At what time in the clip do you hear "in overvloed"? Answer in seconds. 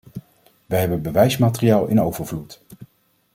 1.87-2.61